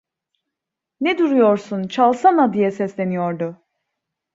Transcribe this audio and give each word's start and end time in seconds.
Ne 1.01 1.17
duruyorsun; 1.17 1.83
çalsana! 1.87 2.53
diye 2.53 2.71
sesleniyordu. 2.71 3.61